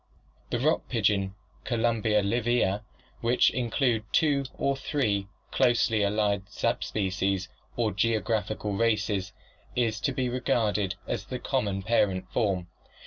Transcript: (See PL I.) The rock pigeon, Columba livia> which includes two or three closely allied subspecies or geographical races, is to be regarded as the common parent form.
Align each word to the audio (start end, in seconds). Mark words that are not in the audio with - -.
(See 0.01 0.07
PL 0.07 0.41
I.) 0.41 0.49
The 0.63 0.67
rock 0.67 0.89
pigeon, 0.89 1.35
Columba 1.63 2.23
livia> 2.23 2.83
which 3.19 3.51
includes 3.51 4.05
two 4.11 4.45
or 4.57 4.75
three 4.75 5.27
closely 5.51 6.01
allied 6.01 6.49
subspecies 6.49 7.49
or 7.77 7.91
geographical 7.91 8.73
races, 8.75 9.31
is 9.75 9.99
to 9.99 10.11
be 10.11 10.27
regarded 10.27 10.95
as 11.05 11.25
the 11.25 11.37
common 11.37 11.83
parent 11.83 12.31
form. 12.31 12.65